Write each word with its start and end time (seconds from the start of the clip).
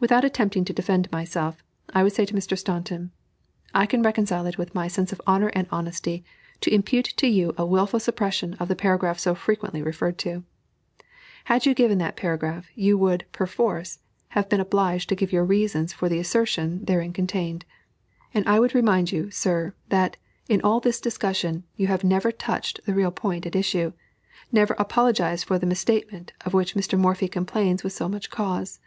Without 0.00 0.24
attempting 0.24 0.64
to 0.64 0.72
defend 0.72 1.08
myself, 1.12 1.62
I 1.94 2.02
would 2.02 2.12
say 2.12 2.24
to 2.24 2.34
Mr. 2.34 2.58
Staunton: 2.58 3.12
"I 3.72 3.86
can 3.86 4.02
reconcile 4.02 4.44
it 4.46 4.58
with 4.58 4.74
my 4.74 4.88
sense 4.88 5.12
of 5.12 5.20
honor 5.24 5.52
and 5.54 5.68
honesty, 5.70 6.24
to 6.62 6.74
impute 6.74 7.04
to 7.18 7.28
you 7.28 7.54
a 7.56 7.64
wilful 7.64 8.00
suppression 8.00 8.54
of 8.54 8.66
the 8.66 8.74
paragraph 8.74 9.20
so 9.20 9.36
frequently 9.36 9.80
referred 9.80 10.18
to. 10.18 10.42
Had 11.44 11.64
you 11.64 11.74
given 11.74 11.98
that 11.98 12.16
paragraph, 12.16 12.66
you 12.74 12.98
would, 12.98 13.24
per 13.30 13.46
force, 13.46 14.00
have 14.30 14.48
been 14.48 14.58
obliged 14.58 15.08
to 15.10 15.14
give 15.14 15.30
your 15.30 15.44
reasons 15.44 15.92
for 15.92 16.08
the 16.08 16.18
assertion 16.18 16.84
therein 16.84 17.12
contained. 17.12 17.64
And 18.34 18.44
I 18.48 18.58
would 18.58 18.74
remind 18.74 19.12
you, 19.12 19.30
sir, 19.30 19.74
that, 19.90 20.16
in 20.48 20.60
all 20.62 20.80
this 20.80 21.00
discussion, 21.00 21.62
you 21.76 21.86
have 21.86 22.02
never 22.02 22.32
touched 22.32 22.80
the 22.84 22.94
real 22.94 23.12
point 23.12 23.46
at 23.46 23.54
issue 23.54 23.92
never 24.50 24.74
apologized 24.76 25.44
for 25.44 25.56
the 25.56 25.66
misstatement 25.66 26.32
of 26.44 26.52
which 26.52 26.74
Mr. 26.74 26.98
Morphy 26.98 27.28
complains 27.28 27.84
with 27.84 27.92
so 27.92 28.08
much 28.08 28.28
cause. 28.28 28.80